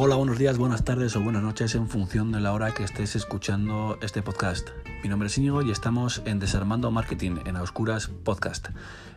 [0.00, 3.16] Hola, buenos días, buenas tardes o buenas noches en función de la hora que estés
[3.16, 4.68] escuchando este podcast.
[5.02, 8.68] Mi nombre es Íñigo y estamos en Desarmando Marketing en Oscuras Podcast.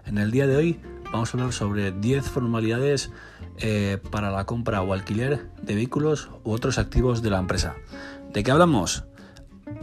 [0.08, 0.80] En el día de hoy
[1.12, 3.12] vamos a hablar sobre 10 formalidades
[3.60, 7.76] eh, para la compra o alquiler de vehículos u otros activos de la empresa.
[8.34, 9.04] ¿De qué hablamos?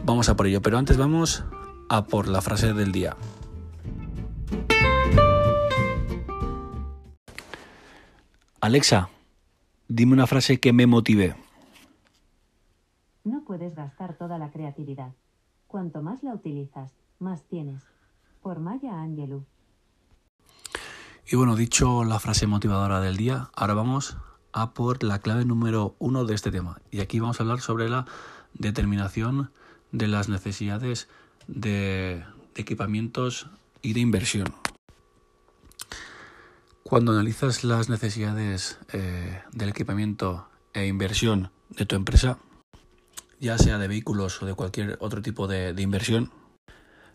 [0.03, 1.45] Vamos a por ello, pero antes vamos
[1.87, 3.15] a por la frase del día.
[8.59, 9.07] Alexa,
[9.89, 11.35] dime una frase que me motive.
[13.25, 15.11] No puedes gastar toda la creatividad.
[15.67, 17.83] Cuanto más la utilizas, más tienes.
[18.41, 19.43] Por Maya Angelou.
[21.29, 24.17] Y bueno, dicho la frase motivadora del día, ahora vamos
[24.53, 26.79] a por la clave número uno de este tema.
[26.89, 28.05] Y aquí vamos a hablar sobre la
[28.53, 29.51] determinación
[29.91, 31.07] de las necesidades
[31.47, 32.23] de,
[32.55, 33.47] de equipamientos
[33.81, 34.53] y de inversión.
[36.89, 42.39] Cuando analizas las necesidades eh, del equipamiento e inversión de tu empresa,
[43.39, 46.31] ya sea de vehículos o de cualquier otro tipo de, inversión,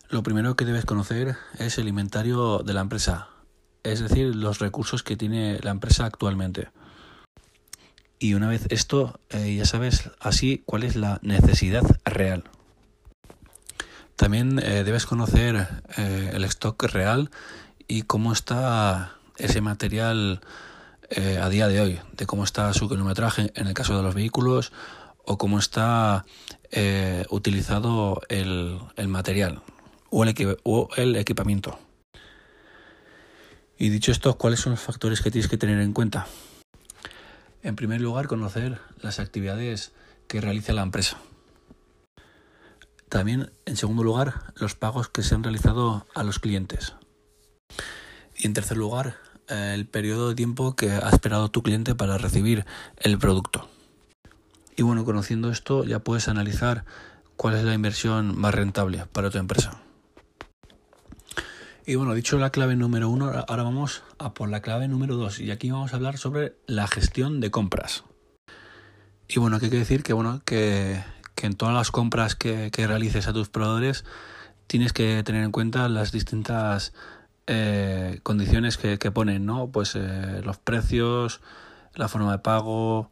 [0.07, 3.27] lo primero que debes conocer es el inventario de la empresa,
[3.83, 6.69] es decir, los recursos que tiene la empresa actualmente.
[8.17, 12.45] Y una vez esto, eh, ya sabes así cuál es la necesidad real.
[14.15, 17.29] También eh, debes conocer el stock real
[17.89, 20.41] y cómo está ese material
[21.09, 24.15] eh, a día de hoy, de cómo está su kilometraje en el caso de los
[24.15, 24.71] vehículos
[25.23, 26.25] o cómo está
[26.71, 29.61] eh, utilizado el, el, material
[30.09, 31.79] o el, o el equipamiento.
[33.77, 36.27] Y dicho esto, ¿cuáles son los factores que tienes que tener en cuenta?
[37.61, 39.91] En primer lugar, conocer las actividades
[40.27, 41.17] que realiza la empresa.
[43.09, 46.93] También, en segundo lugar, los pagos que se han realizado a los clientes.
[48.35, 52.65] Y en tercer lugar, el periodo de tiempo que ha esperado tu cliente para recibir
[52.97, 53.67] el producto.
[54.75, 56.85] Y bueno, conociendo esto ya puedes analizar
[57.37, 59.81] cuál es la inversión más rentable para tu empresa.
[61.85, 65.39] Y bueno, dicho la clave número uno, ahora vamos a por la clave número dos.
[65.39, 68.03] Y aquí vamos a hablar sobre la gestión de compras.
[69.27, 70.01] Y bueno, ¿qué quiere decir?
[70.01, 71.03] Que bueno, que,
[71.35, 74.03] que en todas las compras que, que realices a tus proveedores
[74.67, 76.91] tienes que tener en cuenta las distintas
[77.47, 79.69] eh, condiciones que, que, ponen, ¿no?
[79.71, 81.41] Pues eh, los precios,
[81.93, 83.11] la forma de pago,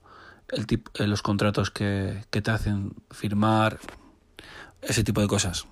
[0.50, 3.78] el tipo, eh, los contratos que, que, te hacen firmar,
[4.82, 5.68] ese tipo de cosas.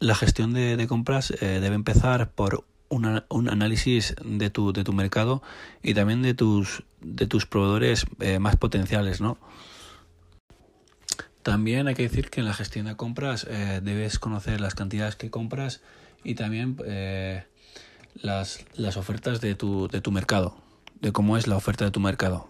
[0.00, 5.42] La gestión de, compras debe empezar por una, un análisis de tu, de tu mercado
[5.82, 8.04] y también de tus, de tus proveedores
[8.38, 9.38] más potenciales, ¿no?
[11.42, 13.46] También hay que decir que en la gestión de compras
[13.82, 15.80] debes conocer las cantidades que compras
[16.24, 17.44] y también eh,
[18.14, 20.56] las, las ofertas de tu, de tu mercado,
[21.00, 22.48] de cómo es la oferta de tu mercado.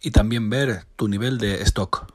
[0.00, 2.12] Y también ver tu nivel de stock.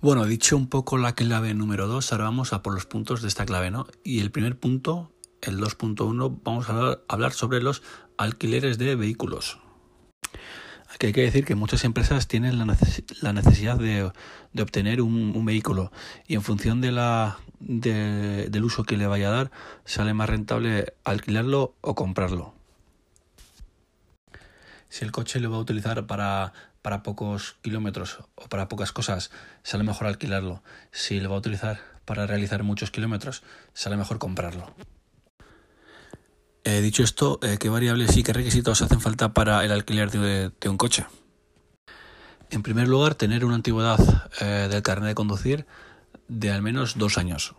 [0.00, 3.28] Bueno, dicho un poco la clave número 2, ahora vamos a por los puntos de
[3.28, 3.86] esta clave, ¿no?
[4.02, 5.12] Y el primer punto,
[5.42, 7.82] el 2.1, vamos a hablar, hablar sobre los
[8.16, 9.58] alquileres de vehículos.
[10.92, 14.10] Aquí hay que decir que muchas empresas tienen la, neces la necesidad de,
[14.60, 15.92] obtener un, vehículo
[16.26, 19.50] y en función de la, de, del uso que le vaya a dar,
[19.84, 22.54] sale más rentable alquilarlo o comprarlo.
[24.88, 26.52] Si el coche lo va a utilizar para,
[26.82, 29.30] para pocos kilómetros o para pocas cosas,
[29.62, 30.62] sale mejor alquilarlo.
[30.90, 34.74] Si lo va a utilizar para realizar muchos kilómetros, sale mejor comprarlo.
[36.70, 40.68] Eh, dicho esto, eh, ¿qué variables y qué requisitos hacen falta para el alquiler de,
[40.68, 41.04] un coche?
[42.48, 43.98] En primer lugar, tener una antigüedad
[44.40, 45.66] eh, del carnet de conducir
[46.28, 47.56] de al menos dos años.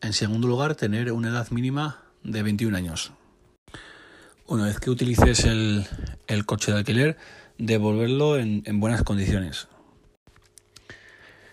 [0.00, 3.12] En segundo lugar, tener una edad mínima de 21 años.
[4.48, 5.86] Una vez que utilices el,
[6.46, 7.16] coche de alquiler,
[7.58, 9.68] devolverlo en, en, buenas condiciones.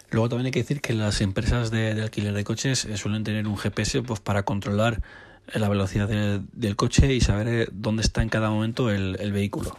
[0.09, 3.47] Luego también hay que decir que las empresas de, de alquiler de coches suelen tener
[3.47, 5.03] un GPS pues, para controlar
[5.51, 9.31] la velocidad de, del coche y saber eh, dónde está en cada momento el, el
[9.31, 9.77] vehículo.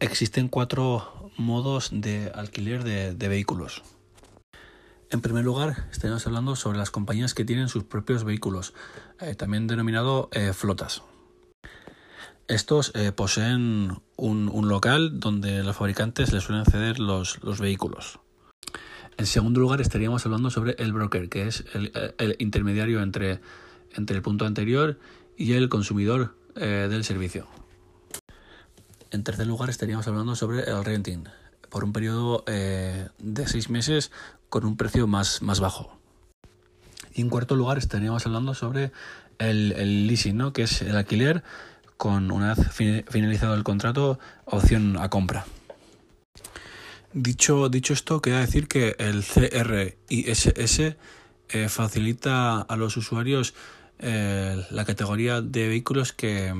[0.00, 3.82] Existen cuatro modos de alquiler de, de, vehículos.
[5.10, 8.72] En primer lugar, estaremos hablando sobre las compañías que tienen sus propios vehículos,
[9.20, 11.02] eh, también denominado eh, flotas.
[12.48, 18.18] Estos poseen un, un, local donde los fabricantes les suelen ceder los, los, vehículos.
[19.16, 23.40] En segundo lugar, estaríamos hablando sobre el broker, que es el, el intermediario entre
[23.94, 24.98] entre el punto anterior
[25.36, 27.46] y el consumidor eh, del servicio.
[29.10, 31.24] En tercer lugar estaríamos hablando sobre el renting
[31.68, 34.10] por un periodo eh, de seis meses
[34.48, 35.98] con un precio más, más bajo.
[37.14, 38.92] Y en cuarto lugar estaríamos hablando sobre
[39.38, 40.52] el, el leasing, ¿no?
[40.52, 41.42] que es el alquiler
[41.96, 45.46] con una vez finalizado el contrato, opción a compra.
[47.12, 50.96] Dicho, dicho esto, quería decir que el CRISS
[51.50, 53.54] eh, facilita a los usuarios
[54.02, 56.52] eh, la categoría de vehículos que,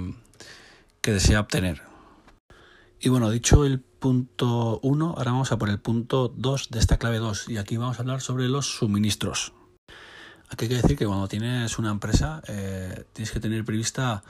[1.03, 1.83] desea obtener.
[3.01, 6.99] Y bueno, dicho el punto 1, ahora vamos a por el punto 2 de esta
[6.99, 9.53] clave 2 y aquí vamos a hablar sobre los suministros.
[10.49, 14.23] Aquí hay que decir que cuando tienes una empresa eh, tienes que tener prevista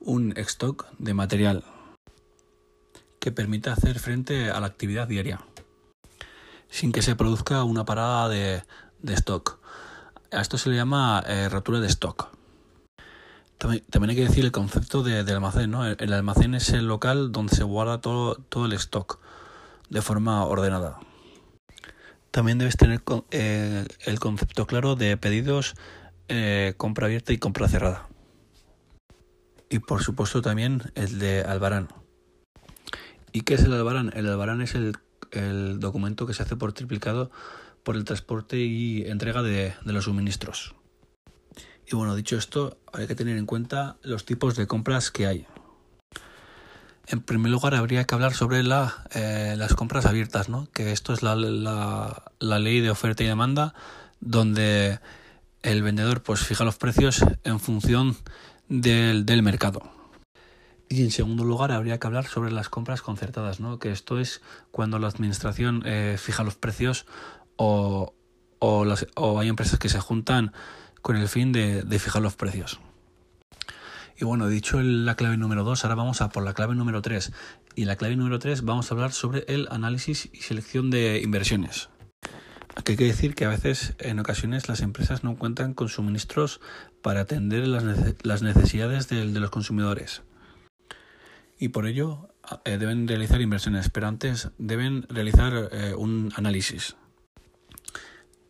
[0.00, 1.64] un stock de material
[3.20, 5.40] que permita hacer frente a la actividad diaria
[6.74, 8.64] sin que se produzca una parada de,
[9.04, 9.60] stock.
[10.32, 12.30] A esto se le llama eh, rotura de stock.
[13.58, 15.70] También, hay que decir el concepto de, almacén.
[15.70, 15.86] ¿no?
[15.86, 19.20] El, almacén es el local donde se guarda todo, todo el stock
[19.88, 20.98] de forma ordenada.
[22.30, 25.74] También debes tener eh, el concepto claro de pedidos,
[26.28, 28.08] eh, compra abierta y compra cerrada.
[29.70, 31.88] Y por supuesto también el de albarán.
[33.32, 34.12] ¿Y qué es el albarán?
[34.14, 34.96] El albarán es el
[35.34, 37.30] el documento que se hace por triplicado
[37.82, 40.74] por el transporte y entrega de, los suministros.
[41.86, 45.46] Y bueno, dicho esto, hay que tener en cuenta los tipos de compras que hay.
[47.06, 50.68] En primer lugar, habría que hablar sobre eh, las compras abiertas, ¿no?
[50.72, 51.34] que esto es la,
[52.40, 53.74] ley de oferta y demanda,
[54.20, 55.00] donde
[55.62, 58.16] el vendedor pues fija los precios en función
[58.68, 59.82] del, del mercado.
[60.88, 63.78] Y en segundo lugar, habría que hablar sobre las compras concertadas, ¿no?
[63.78, 64.40] que esto es
[64.70, 67.06] cuando la administración eh, fija los precios
[67.56, 68.14] o,
[68.58, 70.52] o, hay empresas que se juntan
[71.04, 72.80] con el fin de, fijar los precios.
[74.16, 77.30] Y bueno, dicho la clave número 2, ahora vamos a por la clave número 3.
[77.74, 81.90] Y la clave número 3 vamos a hablar sobre el análisis y selección de inversiones.
[82.74, 86.62] Aquí hay que decir que a veces, en ocasiones, las empresas no cuentan con suministros
[87.02, 90.22] para atender las necesidades de los consumidores
[91.58, 92.28] y por ello
[92.64, 96.96] eh, deben realizar inversiones, pero antes deben realizar eh, un análisis.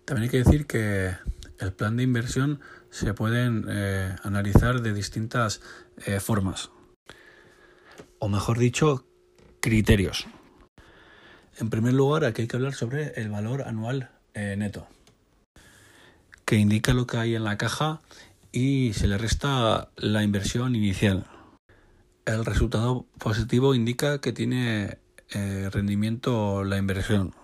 [0.04, 1.16] También hay que decir que
[1.58, 2.60] el plan de inversión
[2.90, 5.60] se pueden eh, analizar de distintas
[6.20, 6.70] formas,
[8.18, 9.06] o mejor dicho,
[9.60, 10.26] criterios.
[11.58, 14.88] En primer lugar, aquí hay que hablar sobre el valor anual neto,
[16.44, 18.00] que indica lo que hay en la caja
[18.54, 21.26] y se le resta la inversión inicial.
[22.24, 24.98] El resultado positivo indica que tiene
[25.30, 27.34] eh, rendimiento la inversión.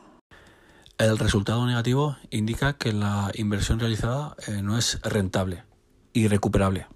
[1.01, 5.65] El resultado negativo indica que la inversión realizada eh, no es rentable
[6.13, 6.89] y recuperable.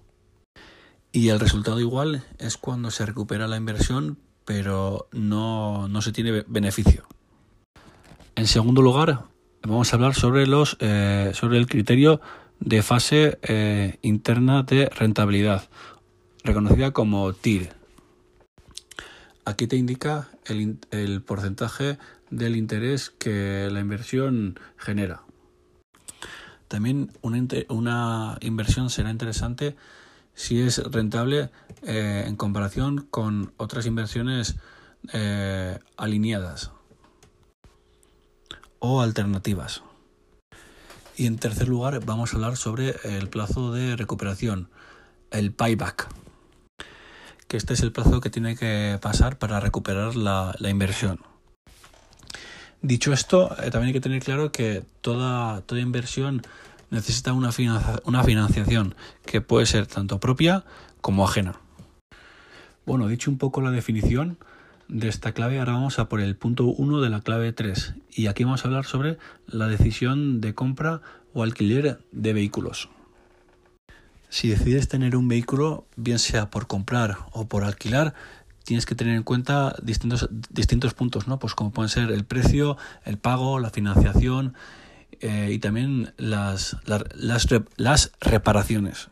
[1.11, 7.07] Y el resultado igual es cuando se recupera la inversión pero no, se tiene beneficio.
[8.35, 9.23] En segundo lugar,
[9.63, 12.21] vamos a hablar sobre, los, eh, sobre el criterio
[12.59, 15.67] de fase interna de rentabilidad
[16.43, 17.73] reconocida como TIR.
[19.45, 21.97] Aquí te indica el, porcentaje
[22.29, 25.21] del interés que la inversión genera.
[26.67, 29.75] También una, inversión será interesante
[30.33, 31.49] si es rentable
[31.83, 34.55] eh, en comparación con otras inversiones
[35.13, 36.71] eh, alineadas
[38.79, 39.83] o alternativas.
[41.17, 44.69] Y en tercer lugar vamos a hablar sobre el plazo de recuperación,
[45.31, 46.09] el payback,
[47.55, 51.21] que este es el plazo que tiene que pasar para recuperar la, inversión.
[52.81, 56.41] Dicho esto, eh, también hay que tener claro que toda, inversión
[56.89, 57.51] necesita una,
[58.03, 58.93] una financiación
[59.25, 60.65] que puede ser tanto propia
[60.99, 61.61] como ajena.
[62.85, 64.37] Bueno, dicho un poco la definición
[64.89, 68.27] de esta clave, ahora vamos a por el punto 1 de la clave 3 y
[68.27, 70.99] aquí vamos a hablar sobre la decisión de compra
[71.33, 72.89] o alquiler de vehículos.
[74.29, 78.13] Si decides tener un vehículo, bien sea por comprar o por alquilar,
[78.65, 81.39] tienes que tener en cuenta distintos, distintos puntos, ¿no?
[81.39, 84.55] Pues como pueden ser el precio, el pago, la financiación
[85.21, 89.09] eh, y también las, las, reparaciones.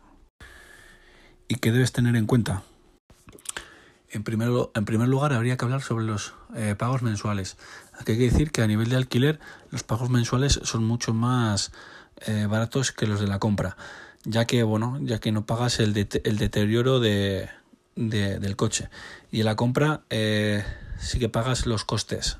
[1.48, 2.62] ¿Y qué debes tener en cuenta?
[4.10, 7.56] En primer, en primer lugar, habría que hablar sobre los eh, pagos mensuales.
[7.98, 9.40] Aquí hay que decir que a nivel de alquiler,
[9.70, 11.72] los pagos mensuales son mucho más
[12.26, 13.76] eh, baratos que los de la compra
[14.24, 17.48] ya que bueno ya que no pagas el, el deterioro de,
[17.96, 18.88] del coche.
[19.30, 20.64] Y en la compra eh,
[20.98, 22.38] sí que pagas los costes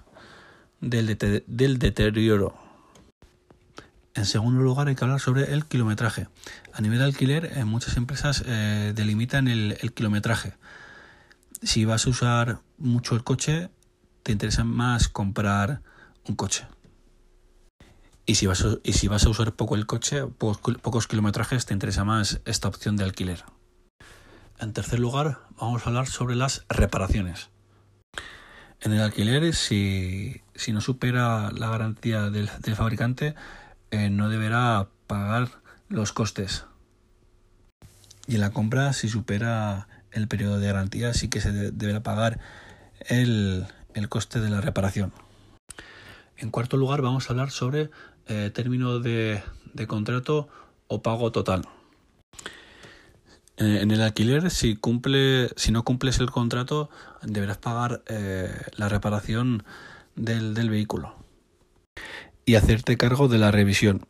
[0.80, 2.56] del, del deterioro.
[4.14, 6.28] En segundo lugar hay que hablar sobre el kilometraje.
[6.72, 10.54] A nivel de alquiler en muchas empresas eh, delimitan el, el kilometraje.
[11.62, 13.70] Si vas a usar mucho el coche
[14.22, 15.82] te interesa más comprar
[16.26, 16.66] un coche
[18.26, 21.74] y si, vas a, y si vas a usar poco el coche, pocos, kilometrajes, te
[21.74, 23.44] interesa más esta opción de alquiler.
[24.58, 27.50] En tercer lugar, vamos a hablar sobre las reparaciones.
[28.80, 33.34] En el alquiler, si, si no supera la garantía del, fabricante,
[33.90, 35.48] eh, no deberá pagar
[35.88, 36.64] los costes.
[38.26, 42.02] Y en la compra, si supera el periodo de garantía, sí que se de, deberá
[42.02, 42.40] pagar
[43.00, 45.12] el, el, coste de la reparación.
[46.36, 47.90] En cuarto lugar, vamos a hablar sobre
[48.26, 49.42] eh, término de,
[49.86, 50.48] contrato
[50.88, 51.68] o pago total.
[53.56, 56.90] Eh, en el alquiler, si cumple, si no cumples el contrato,
[57.22, 59.64] deberás pagar eh, la reparación
[60.16, 61.14] del, del, vehículo
[62.44, 64.06] y hacerte cargo de la revisión.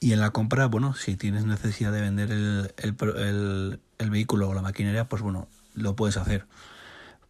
[0.00, 4.54] Y en la compra, bueno, si tienes necesidad de vender el, el, el vehículo o
[4.54, 6.46] la maquinaria, pues bueno, lo puedes hacer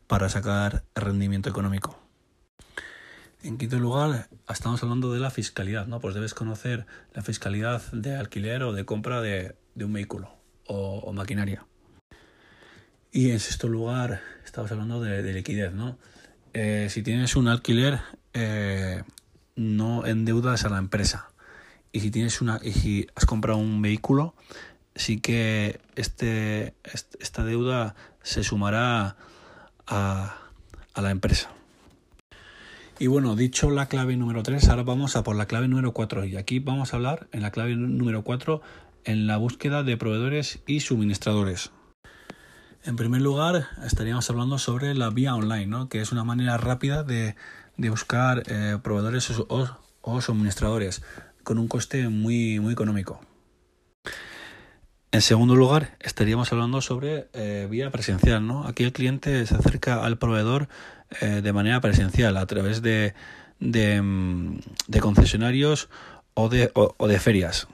[0.06, 1.98] para sacar rendimiento económico.
[3.44, 6.00] En quinto lugar, estamos hablando de la fiscalidad, ¿no?
[6.00, 10.34] Pues debes conocer la fiscalidad de alquiler o de compra de, un vehículo
[10.66, 11.66] o, maquinaria.
[13.12, 15.98] Y en sexto lugar, estamos hablando de, de liquidez, ¿no?
[16.54, 18.00] Eh, si tienes un alquiler,
[18.32, 19.02] eh,
[19.56, 21.28] no endeudas a la empresa.
[21.92, 24.34] Y si tienes una, y si has comprado un vehículo,
[24.94, 26.72] sí que este,
[27.20, 29.18] esta deuda se sumará
[29.86, 30.38] a
[30.96, 31.50] la empresa.
[32.98, 36.26] Y bueno, dicho la clave número 3, ahora vamos a por la clave número 4.
[36.26, 38.62] Y aquí vamos a hablar en la clave número 4
[39.04, 41.72] en la búsqueda de proveedores y suministradores.
[42.84, 45.88] En primer lugar, estaríamos hablando sobre la vía online, ¿no?
[45.88, 47.34] que es una manera rápida de,
[47.76, 51.02] de buscar eh, proveedores o, o, suministradores
[51.42, 53.20] con un coste muy, muy económico.
[55.10, 58.46] En segundo lugar, estaríamos hablando sobre eh, vía presencial.
[58.46, 58.66] ¿no?
[58.66, 60.68] Aquí el cliente se acerca al proveedor
[61.20, 63.14] eh, de manera presencial a través de,
[63.60, 64.60] de, mm,
[65.00, 65.88] concesionarios
[66.34, 67.68] o de, o de ferias.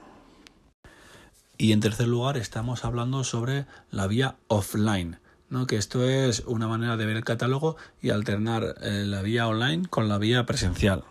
[1.60, 5.18] Y en tercer lugar estamos hablando sobre la vía offline,
[5.50, 5.66] ¿no?
[5.66, 9.86] que esto es una manera de ver el catálogo y alternar eh, la vía online
[9.86, 11.04] con la vía presencial.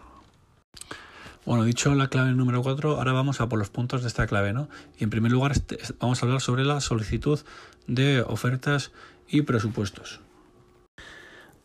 [1.46, 4.52] Bueno, dicho la clave número 4, ahora vamos a por los puntos de esta clave.
[4.52, 4.70] ¿no?
[4.98, 7.40] Y en primer lugar este, vamos a hablar sobre la solicitud
[7.86, 8.92] de ofertas
[9.28, 10.20] y presupuestos.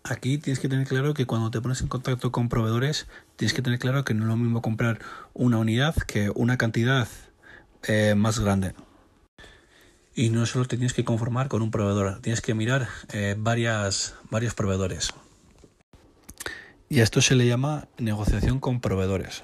[0.07, 3.07] Aquí tienes que tener claro que cuando te pones en contacto con proveedores,
[3.37, 4.99] tienes que tener claro que no es lo mismo comprar
[5.33, 7.09] una unidad que una cantidad
[7.85, 8.75] eh, más grande.
[10.15, 14.15] Y no solo te tienes que conformar con un proveedor, tienes que mirar eh, varios
[14.55, 15.15] proveedores.
[16.91, 19.43] Y a esto se le llama negociación con proveedores.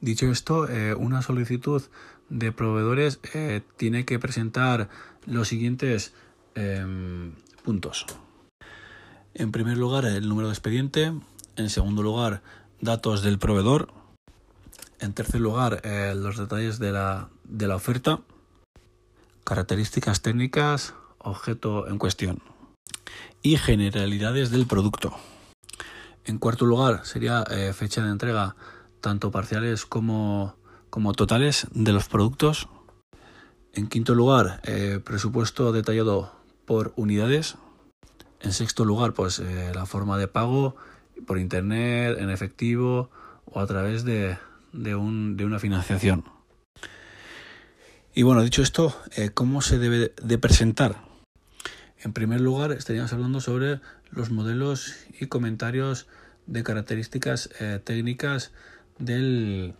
[0.00, 1.82] Dicho esto, eh, una solicitud
[2.28, 4.88] de proveedores eh, tiene que presentar
[5.26, 6.12] los siguientes
[7.64, 8.06] puntos.
[9.38, 11.12] En primer lugar, el número de expediente.
[11.54, 12.42] En segundo lugar,
[12.80, 13.92] datos del proveedor.
[14.98, 18.20] En tercer lugar, eh, los detalles de la, de la oferta.
[19.44, 22.42] Características técnicas, objeto en cuestión.
[23.40, 25.14] Y generalidades del producto.
[26.24, 28.56] En cuarto lugar, sería eh, fecha de entrega,
[29.00, 30.56] tanto parciales como,
[30.90, 32.68] como totales de los productos.
[33.72, 36.32] En quinto lugar, eh, presupuesto detallado
[36.66, 37.56] por unidades.
[38.40, 40.76] En sexto lugar, pues eh, la forma de pago
[41.26, 43.10] por internet, en efectivo
[43.46, 44.38] o a través de,
[44.72, 46.24] de, un, de una financiación.
[48.14, 51.02] Y bueno, dicho esto, eh, ¿cómo se debe de presentar?
[52.00, 53.80] En primer lugar, estaríamos hablando sobre
[54.10, 56.06] los modelos y comentarios
[56.46, 58.52] de características eh, técnicas
[58.98, 59.74] del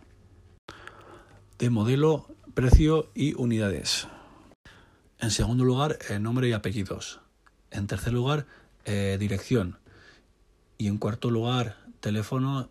[1.59, 4.07] de modelo, precio y unidades.
[5.19, 7.21] En segundo lugar, eh, nombre y apellidos.
[7.71, 8.47] En tercer lugar,
[8.85, 9.79] eh, dirección.
[10.79, 12.71] Y en cuarto lugar, teléfono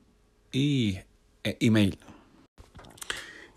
[0.52, 1.00] y
[1.44, 2.00] eh, email.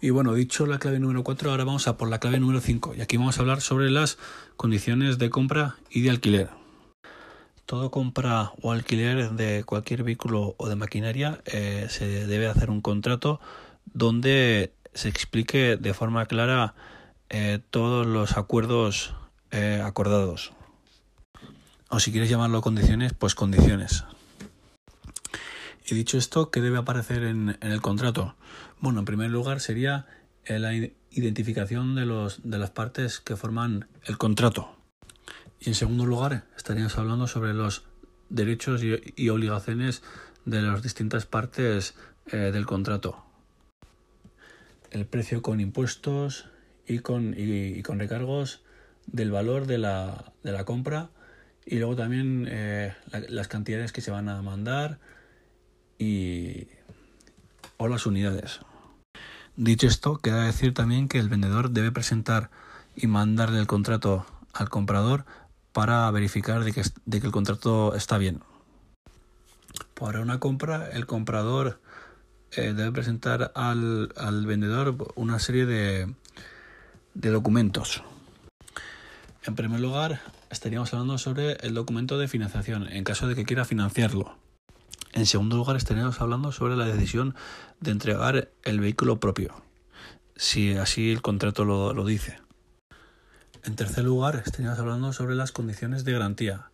[0.02, 2.94] Y bueno, dicho la clave número 4, ahora vamos a por la clave número 5.
[2.96, 4.18] Y aquí vamos a hablar sobre las
[4.56, 6.50] condiciones de compra y de alquiler.
[7.64, 12.80] Todo compra o alquiler de cualquier vehículo o de maquinaria eh, se debe hacer un
[12.80, 13.40] contrato
[13.86, 16.74] donde se explique de forma clara
[17.70, 19.14] todos los acuerdos
[19.52, 20.52] acordados
[21.90, 24.04] o si quieres llamarlo condiciones, pues condiciones.
[25.86, 28.36] Y dicho esto, ¿qué debe aparecer en, el contrato?
[28.80, 30.06] Bueno, en primer lugar sería
[30.46, 30.72] la
[31.10, 32.06] identificación de,
[32.58, 34.76] las partes que forman el contrato.
[35.58, 37.82] Y en segundo lugar, estaríamos hablando sobre los
[38.28, 40.02] derechos y, obligaciones
[40.44, 41.94] de las distintas partes
[42.26, 43.24] eh, del contrato.
[44.92, 46.46] El precio con impuestos
[46.86, 47.34] y con,
[47.98, 48.62] recargos
[49.06, 51.10] del valor de la compra
[51.66, 54.98] y luego también eh, la, las cantidades que se van a mandar
[55.98, 56.68] y
[57.76, 58.60] o las unidades.
[59.56, 62.50] Dicho esto, queda decir también que el vendedor debe presentar
[62.96, 65.24] y mandarle el contrato al comprador
[65.72, 68.42] para verificar de que, de que el contrato está bien.
[69.94, 71.80] Para una compra, el comprador
[72.52, 76.14] eh, debe presentar al, al, vendedor una serie de,
[77.14, 78.02] de documentos.
[79.44, 83.64] En primer lugar, estaríamos hablando sobre el documento de financiación, en caso de que quiera
[83.64, 84.36] financiarlo.
[85.12, 87.34] En segundo lugar, estaríamos hablando sobre la decisión
[87.80, 89.54] de entregar el vehículo propio,
[90.36, 92.38] si así el contrato lo, lo dice.
[93.64, 96.70] En tercer lugar, estaríamos hablando sobre las condiciones de garantía.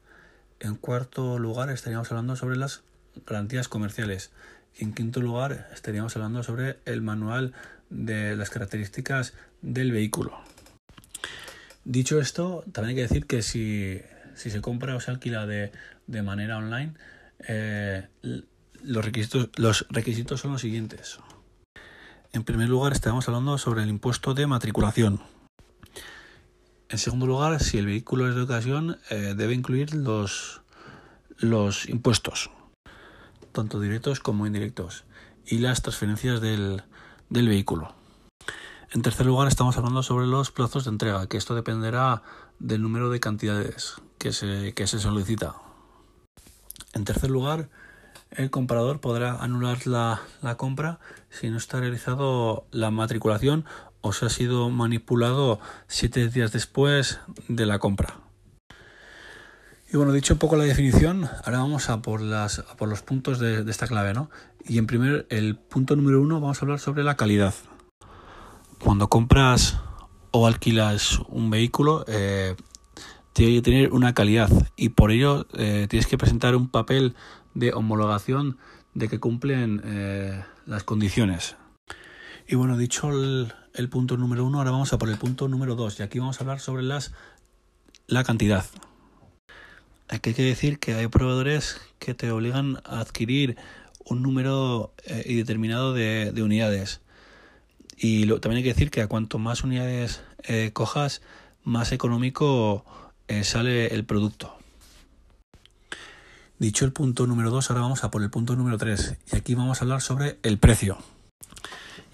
[0.61, 2.83] En cuarto lugar, estaríamos hablando sobre las
[3.27, 4.31] garantías comerciales.
[4.79, 7.55] Y en quinto lugar, estaríamos hablando sobre el manual
[7.91, 10.39] de las características del vehículo.
[11.89, 14.01] Dicho esto, también hay que decir que si,
[14.35, 15.71] si se compra o se alquila de,
[16.09, 16.95] de manera online,
[17.47, 18.09] eh,
[18.83, 21.21] los, requisitos, los requisitos son los siguientes.
[22.33, 25.21] En primer lugar, estamos hablando sobre el impuesto de matriculación.
[26.89, 30.63] En segundo lugar, si el vehículo es de ocasión, eh, debe incluir los,
[31.39, 32.51] los impuestos,
[33.53, 35.05] tanto directos como indirectos,
[35.47, 36.83] y las transferencias del,
[37.31, 37.96] del vehículo.
[38.93, 42.23] En tercer lugar, estamos hablando sobre los plazos de entrega, que esto dependerá
[42.61, 45.57] del número de cantidades que se, que se solicita.
[46.95, 47.69] En tercer lugar,
[48.31, 51.01] el comprador podrá anular la, la, compra
[51.31, 53.65] si no está realizado la matriculación
[54.03, 58.21] o se ha sido manipulado siete días después de la compra.
[59.93, 63.41] Y bueno, dicho un poco la definición, ahora vamos a por, las, por los puntos
[63.41, 64.31] de, de, esta clave, ¿no?
[64.65, 67.55] Y en primer, el punto número uno, vamos a hablar sobre la calidad.
[68.87, 69.81] Cuando compras
[70.31, 72.55] o alquilas un vehículo, eh,
[73.33, 77.17] tiene que tener una calidad y por ello eh, tienes que presentar un papel
[77.55, 78.59] de homologación
[78.95, 81.57] de que cumplen eh, las condiciones.
[82.47, 85.99] Y bueno, dicho el, punto número uno, ahora vamos a por el punto número dos
[85.99, 87.13] y aquí vamos a hablar sobre las
[88.07, 88.65] la cantidad.
[90.07, 93.57] Aquí hay que decir que hay proveedores que te obligan a adquirir
[94.05, 97.01] un número eh, indeterminado de, de, unidades.
[97.97, 101.23] Y lo, también hay que decir que a cuanto más unidades eh, cojas,
[101.65, 102.85] más económico
[103.27, 104.55] eh, sale el producto.
[106.59, 109.17] Dicho el punto número 2, ahora vamos a por el punto número 3.
[109.33, 110.99] Y aquí vamos a hablar sobre el precio.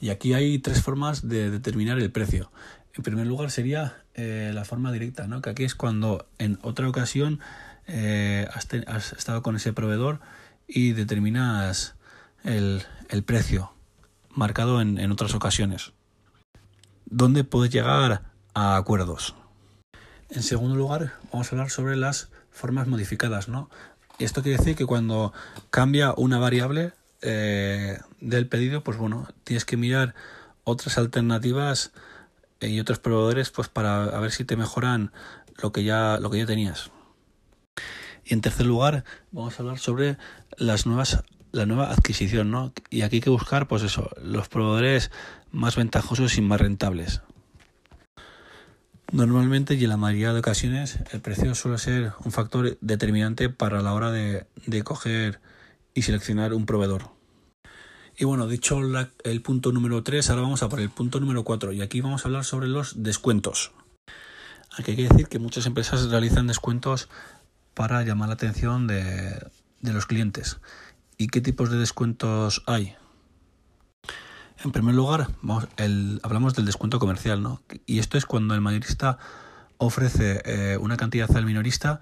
[0.01, 2.51] Y aquí hay tres formas de determinar el precio.
[2.95, 5.43] En primer lugar sería eh, la forma directa, ¿no?
[5.43, 7.41] que aquí es cuando en otra ocasión
[7.87, 10.21] has, has, estado con ese proveedor
[10.67, 11.95] y determinas
[12.45, 13.73] el, el precio
[14.35, 15.93] marcado en, en, otras ocasiones.
[17.07, 18.23] ¿Dónde puedes llegar
[18.55, 19.35] a acuerdos?
[20.31, 23.49] En segundo lugar, vamos a hablar sobre las formas modificadas.
[23.49, 23.69] ¿no?
[24.19, 25.33] Esto quiere decir que cuando
[25.71, 26.93] cambia una variable,
[27.23, 30.15] eh, del pedido, pues bueno, tienes que mirar
[30.65, 31.93] otras alternativas
[32.61, 35.13] y otros proveedores pues para ver si te mejoran
[35.63, 36.91] lo que ya lo que ya tenías.
[38.25, 40.19] Y en tercer lugar, vamos a hablar sobre
[40.57, 42.73] las nuevas la nueva adquisición, ¿no?
[42.91, 45.11] Y aquí hay que buscar pues eso, los proveedores
[45.51, 47.23] más ventajosos y más rentables.
[49.13, 53.83] Normalmente y en la mayoría de ocasiones el precio suele ser un factor determinante para
[53.83, 55.41] la hora de, de coger
[55.93, 57.11] y seleccionar un proveedor.
[58.17, 58.81] Y bueno, dicho
[59.25, 62.25] el punto número 3, ahora vamos a por el punto número 4 y aquí vamos
[62.25, 63.73] a hablar sobre los descuentos.
[64.79, 67.09] Aquí hay que decir que muchas empresas realizan descuentos
[67.75, 69.39] para llamar la atención de,
[69.81, 70.59] de los clientes.
[71.23, 72.97] ¿Y qué tipos de descuentos hay?
[74.65, 77.63] En primer lugar, vamos, el, hablamos del descuento comercial, ¿no?
[77.87, 79.19] Y esto es cuando el mayorista
[79.79, 82.01] ofrece eh, una cantidad al minorista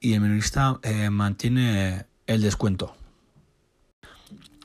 [0.00, 2.96] y el minorista eh, mantiene el descuento.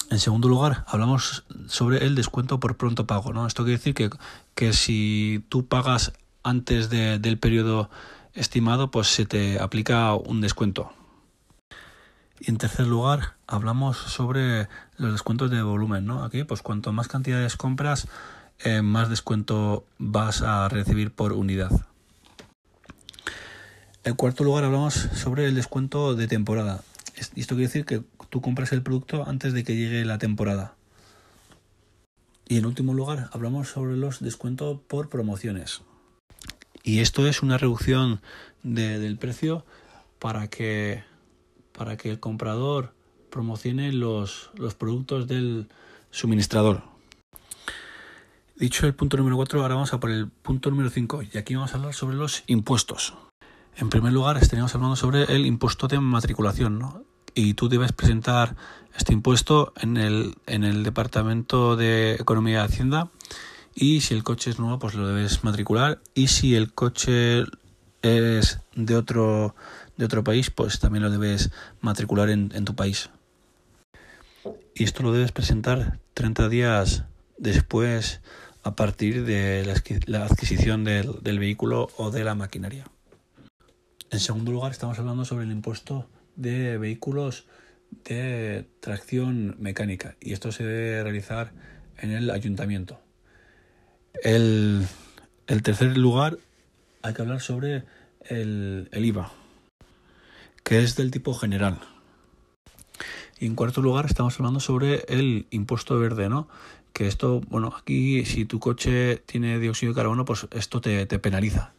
[0.09, 3.33] En segundo lugar, hablamos sobre el descuento por pronto pago.
[3.33, 3.45] ¿no?
[3.45, 4.09] Esto quiere decir que,
[4.55, 7.89] que si tú pagas antes de, del periodo
[8.31, 10.93] estimado, pues se te aplica un descuento.
[12.39, 16.05] Y en tercer lugar, hablamos sobre los descuentos de volumen.
[16.05, 16.23] ¿no?
[16.23, 18.07] Aquí, pues cuanto más cantidades compras,
[18.59, 21.71] eh, más descuento vas a recibir por unidad.
[24.03, 26.81] En cuarto lugar, hablamos sobre el descuento de temporada.
[27.15, 30.75] Esto quiere decir que tú compras el producto antes de que llegue la temporada.
[32.47, 35.81] Y en último lugar, hablamos sobre los descuentos por promociones.
[36.83, 38.21] Y esto es una reducción
[38.63, 39.65] de, del precio
[40.19, 41.03] para que,
[41.77, 42.93] para que el comprador
[43.29, 45.69] promocione los, los productos del
[46.11, 46.83] suministrador.
[48.55, 51.55] Dicho el punto número 4, ahora vamos a por el punto número 5 y aquí
[51.55, 53.13] vamos a hablar sobre los impuestos.
[53.75, 57.03] En primer lugar, estaríamos hablando sobre el impuesto de matriculación, ¿no?
[57.37, 58.55] y tú debes presentar
[58.97, 63.11] este impuesto en el, en el Departamento de Economía y Hacienda
[63.75, 66.01] Y si el coche es nuevo, pues lo debes matricular.
[66.15, 67.43] Y si el coche
[68.01, 69.55] es de otro,
[69.97, 73.09] de otro país, pues también lo debes matricular en, tu país.
[74.75, 77.03] Y esto lo debes presentar 30 días
[77.37, 78.21] después
[78.63, 79.65] a partir de
[80.05, 82.85] la adquisición del, vehículo o de la maquinaria.
[84.09, 87.45] En segundo lugar, estamos hablando sobre el impuesto de vehículos
[88.03, 91.51] de tracción mecánica y esto se debe realizar
[91.97, 92.99] en el ayuntamiento.
[94.23, 94.87] El,
[95.45, 96.37] tercer lugar
[97.01, 97.83] hay que hablar sobre
[98.21, 99.31] el, IVA,
[100.67, 101.79] que es del tipo general.
[103.39, 106.49] Y en cuarto lugar estamos hablando sobre el impuesto verde, ¿no?
[106.91, 111.71] Que esto, bueno, aquí si tu coche tiene dióxido de carbono, pues esto te, penaliza.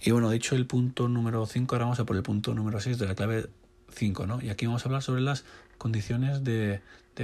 [0.00, 2.98] Y bueno, dicho el punto número 5, ahora vamos a por el punto número 6
[2.98, 3.48] de la clave
[3.90, 4.42] 5, ¿no?
[4.42, 5.44] Y aquí vamos a hablar sobre las
[5.78, 6.80] condiciones de,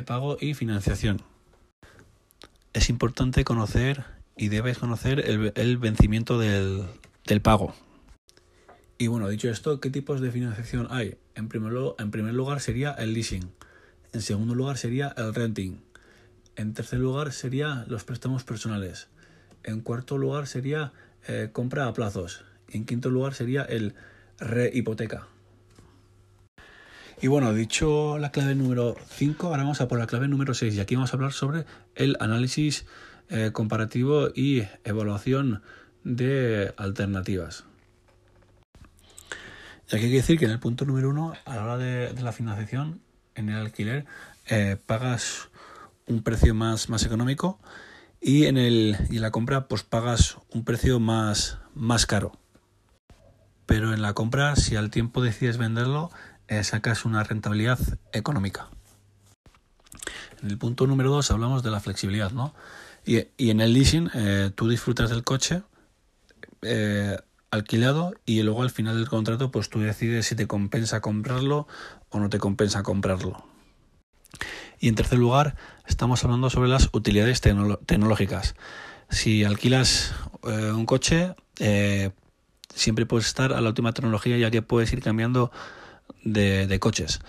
[0.07, 1.23] pago y financiación.
[2.73, 4.05] Es importante conocer
[4.37, 6.87] y debes conocer el, el vencimiento del,
[7.43, 7.75] pago.
[9.01, 11.17] Y bueno, dicho esto, ¿qué tipos de financiación hay?
[11.37, 11.73] En primer,
[12.35, 13.49] lugar sería el leasing.
[14.13, 15.81] En segundo lugar sería el renting.
[16.57, 19.07] En tercer lugar sería los préstamos personales.
[19.63, 20.93] En cuarto lugar sería
[21.29, 22.45] eh, compra a plazos.
[22.71, 23.95] En quinto lugar sería el
[24.41, 25.29] rehipoteca.
[27.23, 30.75] Y bueno, dicho la clave número 5, ahora vamos a por la clave número 6
[30.75, 32.85] y aquí vamos a hablar sobre el análisis
[33.29, 35.63] eh, comparativo y evaluación
[36.03, 37.68] de alternativas.
[39.91, 42.13] Y aquí hay que decir que en el punto número 1, a la hora de,
[42.21, 43.01] la financiación,
[43.35, 44.05] en el alquiler,
[44.47, 45.49] eh, pagas
[46.07, 47.59] un precio más, más económico
[48.21, 52.33] y en, el, y la compra pues pagas un precio más, más caro.
[53.67, 56.11] Pero en la compra, si al tiempo decides venderlo,
[56.49, 57.79] eh, sacas una rentabilidad
[58.13, 58.69] económica.
[60.43, 62.55] En el punto número dos hablamos de la flexibilidad, ¿no?
[63.05, 65.63] Y, en el leasing eh, tú disfrutas del coche
[66.63, 67.17] eh,
[67.51, 71.67] alquilado y luego al final del contrato pues tú decides si te compensa comprarlo
[72.11, 73.45] o no te compensa comprarlo.
[74.81, 75.57] Y en tercer lugar
[75.87, 78.55] estamos hablando sobre las utilidades tecnológicas.
[79.11, 81.35] Si alquilas un coche,
[82.75, 85.51] siempre puedes estar a la última tecnología ya que puedes ir cambiando
[86.23, 87.21] de, coches.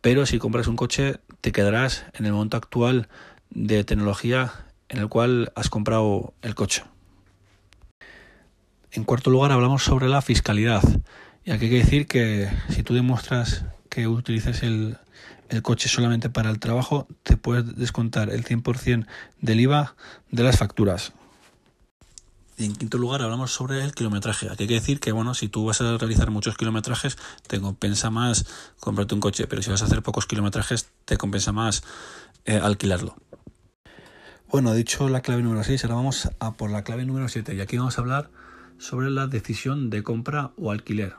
[0.00, 3.08] Pero si compras un coche, te quedarás en el momento actual
[3.50, 4.52] de tecnología
[4.88, 6.84] en el cual has comprado el coche.
[8.94, 10.80] En cuarto lugar, hablamos sobre la fiscalidad.
[11.44, 14.98] Y aquí hay que decir que si tú demuestras que utilizas el,
[15.48, 19.04] el coche solamente para el trabajo, te puedes descontar el 100%
[19.40, 19.96] del IVA
[20.30, 21.12] de las facturas.
[22.56, 24.46] Y en quinto lugar hablamos sobre el kilometraje.
[24.46, 28.10] Aquí hay que decir que bueno, si tú vas a realizar muchos kilometrajes, te compensa
[28.10, 28.46] más
[28.78, 31.82] comprarte un coche, pero si vas a hacer pocos kilometrajes, te compensa más
[32.44, 33.16] eh, alquilarlo.
[34.48, 37.60] Bueno, dicho la clave número 6, ahora vamos a por la clave número 7 y
[37.60, 38.30] aquí vamos a hablar
[38.84, 41.14] sobre la decisión de compra o alquiler.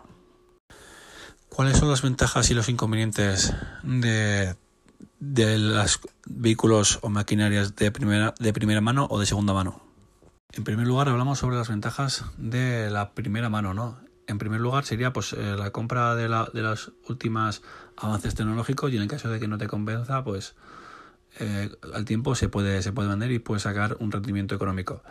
[1.50, 4.56] ¿Cuáles son las ventajas y los inconvenientes de,
[5.20, 9.82] de los vehículos o maquinarias de primera, de primera mano o de segunda mano?
[10.54, 13.98] En primer lugar, hablamos sobre las ventajas de la primera mano, ¿no?
[14.28, 17.64] En primer lugar sería pues eh, la compra de, la, de los últimos
[17.98, 20.56] avances tecnológicos y en el caso de que no te convenza, pues
[21.40, 25.02] eh, al tiempo se puede, se puede vender y puede sacar un rendimiento económico.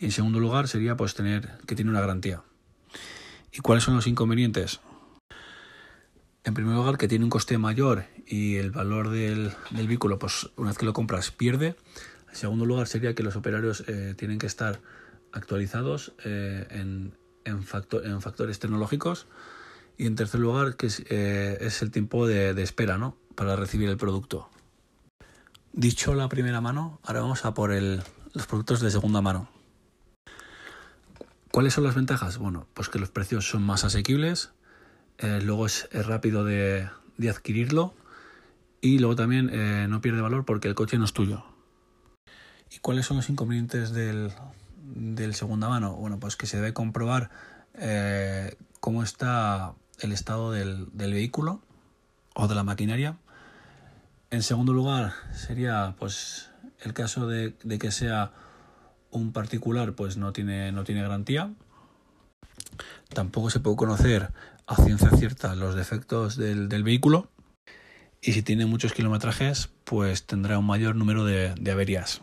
[0.00, 2.42] Y en segundo lugar sería pues tener que tiene una garantía.
[3.52, 4.80] ¿Y cuáles son los inconvenientes?
[6.42, 10.48] En primer lugar, que tiene un coste mayor y el valor del, del vehículo, pues
[10.56, 11.76] una vez que lo compras, pierde.
[12.30, 14.80] En segundo lugar sería que los operarios eh, tienen que estar
[15.32, 17.12] actualizados eh, en,
[17.44, 19.26] en, factores tecnológicos.
[19.98, 23.18] Y en tercer lugar, que es, eh, el tiempo de, espera ¿no?
[23.34, 24.48] para recibir el producto.
[25.74, 29.59] Dicho la primera mano, ahora vamos a por los productos de segunda mano.
[31.52, 32.38] ¿Cuáles son las ventajas?
[32.38, 34.52] Bueno, pues que los precios son más asequibles,
[35.18, 36.88] luego es, rápido de,
[37.28, 37.94] adquirirlo
[38.80, 39.50] y luego también
[39.90, 41.44] no pierde valor porque el coche no es tuyo.
[42.70, 44.32] ¿Y cuáles son los inconvenientes del,
[44.94, 45.94] del segunda mano?
[45.96, 47.30] Bueno, pues que se debe comprobar
[47.74, 51.62] eh, cómo está el estado del, vehículo
[52.34, 53.16] o de la maquinaria.
[54.30, 58.32] En segundo lugar, sería pues el caso de, que sea
[59.10, 61.52] un particular, pues no tiene, no tiene garantía.
[63.08, 64.30] Tampoco se puede conocer
[64.66, 67.28] a ciencia cierta los defectos del, vehículo.
[68.22, 72.20] Y si tiene muchos kilometrajes, pues tendrá un mayor número de averías.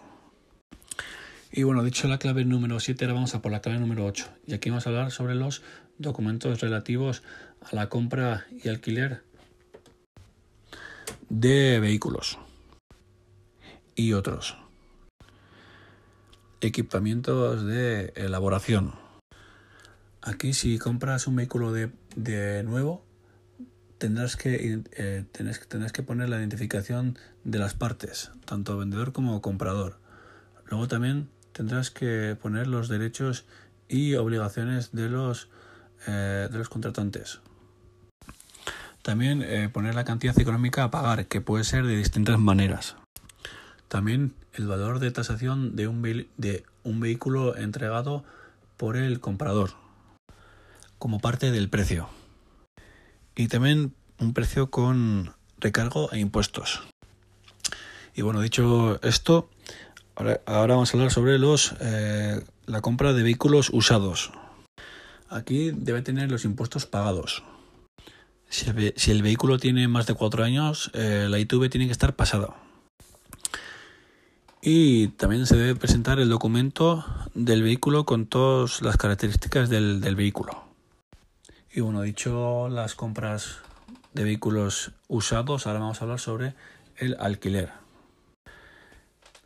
[1.52, 4.28] Y bueno, dicho la clave número 7, ahora vamos a por la clave número 8.
[4.46, 5.64] Y aquí vamos a hablar sobre los
[5.98, 7.24] documentos relativos
[7.62, 9.24] a la compra y alquiler
[11.30, 12.38] de vehículos
[13.96, 14.58] y otros.
[16.62, 18.94] Equipamientos de elaboración.
[20.22, 23.06] Aquí si compras un vehículo de, de nuevo,
[23.98, 30.00] tendrás que, eh, tendrás que poner la identificación de las partes, tanto vendedor como comprador.
[30.66, 33.46] Luego también tendrás que poner los derechos
[33.88, 35.50] y obligaciones de los,
[36.08, 37.40] eh, de los contratantes.
[39.02, 42.98] También eh, poner la cantidad económica a pagar, que puede ser de distintas maneras.
[43.88, 48.24] También el valor de tasación de un, de un vehículo entregado
[48.76, 49.72] por el comprador
[50.98, 52.10] como parte del precio.
[53.36, 56.82] Y también un precio con recargo e impuestos.
[58.16, 59.50] Y bueno, dicho esto,
[60.16, 64.32] ahora, vamos a hablar sobre los eh, la compra de vehículos usados.
[65.30, 67.44] Aquí debe tener los impuestos pagados.
[68.50, 72.56] Si el, vehículo tiene más de cuatro años, eh, la ITV tiene que estar pasada.
[74.62, 80.16] Y también se debe presentar el documento del vehículo con todas las características del, del
[80.16, 80.64] vehículo.
[81.72, 83.60] Y bueno, dicho las compras
[84.14, 86.56] de vehículos usados, ahora vamos a hablar sobre
[86.98, 87.72] el alquiler.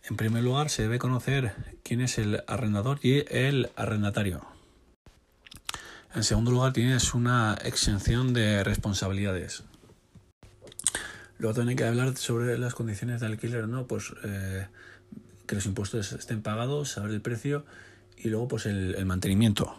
[0.10, 4.46] En primer lugar, se debe conocer quién es el arrendador y el arrendatario.
[6.16, 9.64] En segundo lugar, tienes una exención de responsabilidades.
[11.38, 13.88] Luego también hay que hablar sobre las condiciones de alquiler, ¿no?
[13.88, 14.68] Pues eh,
[15.52, 17.66] que los impuestos estén pagados, saber el precio
[18.16, 19.76] y luego pues el, mantenimiento.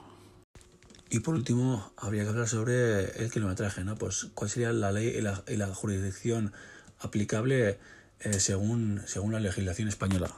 [1.08, 3.94] Y por último, habría que hablar sobre el kilometraje, ¿no?
[3.94, 6.52] Pues cuál sería la ley y la, jurisdicción
[6.98, 7.78] aplicable
[8.20, 10.30] eh, según, según la legislación española.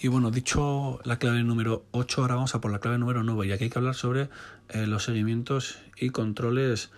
[0.00, 3.46] Y bueno, dicho la clave número 8, ahora vamos a por la clave número 9,
[3.46, 4.30] y aquí hay que hablar sobre
[4.70, 6.88] eh, los seguimientos y controles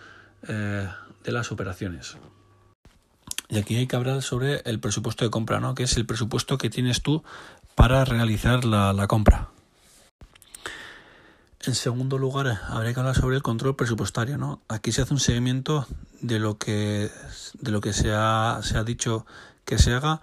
[0.47, 0.89] eh,
[1.25, 2.19] de las operaciones.
[3.49, 5.75] Y aquí hay que hablar sobre el presupuesto de compra, ¿no?
[5.75, 7.23] que es el presupuesto que tienes tú
[7.75, 9.51] para realizar la, la compra.
[11.67, 14.39] En segundo lugar, habría que hablar sobre el control presupuestario.
[14.39, 14.61] ¿no?
[14.69, 15.87] Aquí se hace un seguimiento
[16.21, 17.11] de lo que,
[17.61, 19.27] de lo que se, ha, se ha dicho
[19.65, 20.21] que se haga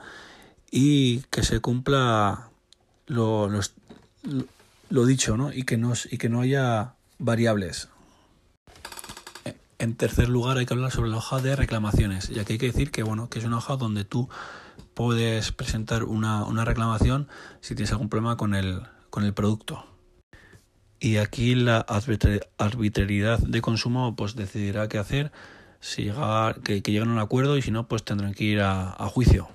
[0.72, 2.50] y que se cumpla
[3.08, 3.50] lo,
[4.90, 5.52] lo, dicho, ¿no?
[5.52, 7.90] Y que, no, y que no haya variables.
[9.84, 12.30] En tercer lugar, hay que hablar sobre la hoja de reclamaciones.
[12.30, 14.30] Y aquí hay que decir que, bueno, que es una hoja donde tú
[14.94, 17.28] puedes presentar una, una reclamación
[17.60, 19.86] si tienes algún problema con el, con el producto.
[21.02, 25.34] Y aquí la arbitrariedad de consumo pues decidirá qué hacer,
[25.82, 28.62] si llegar, que, que lleguen a un acuerdo y si no, pues tendrán que ir
[28.62, 29.50] a juicio.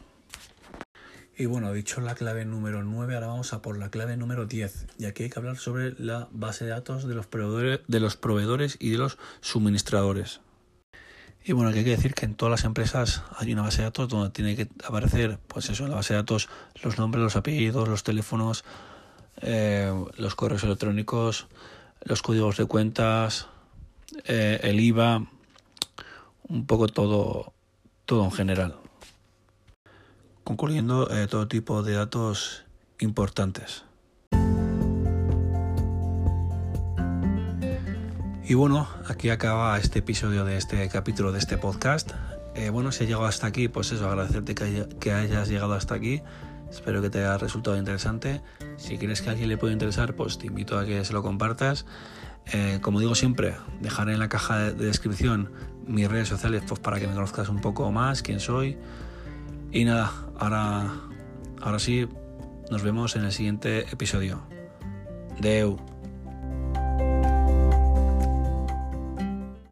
[1.40, 4.88] Y bueno, dicho la clave número 9, ahora vamos a por la clave número 10.
[4.98, 8.16] Y aquí hay que hablar sobre la base de datos de los proveedores, de los
[8.16, 10.40] proveedores y de los suministradores.
[11.44, 13.84] Y bueno, aquí hay que decir que en todas las empresas hay una base de
[13.84, 16.48] datos donde tiene que aparecer, pues eso, la base de datos,
[16.82, 18.64] los nombres, los apellidos, los teléfonos,
[19.40, 21.46] eh, los correos electrónicos,
[22.00, 23.46] los códigos de cuentas,
[24.24, 25.24] eh, el IVA,
[26.48, 27.52] un poco todo,
[28.06, 28.74] todo en general
[30.48, 32.64] concluyendo eh, todo tipo de datos
[33.00, 33.84] importantes.
[38.46, 42.12] Y bueno, aquí acaba este episodio de este capítulo de este podcast.
[42.54, 46.22] Eh, bueno, si has llegado hasta aquí, pues eso, agradecerte que, hayas llegado hasta aquí.
[46.70, 48.40] Espero que te haya resultado interesante.
[48.78, 51.22] Si quieres que a alguien le pueda interesar, pues te invito a que se lo
[51.22, 51.84] compartas.
[52.54, 55.52] Eh, como digo siempre, dejaré en la caja de, descripción
[55.86, 58.78] mis redes sociales pues, para que me conozcas un poco más, quién soy.
[59.70, 60.94] Y nada, ahora,
[61.60, 62.08] ahora sí,
[62.70, 64.40] nos vemos en el siguiente episodio.
[65.40, 65.78] Deu.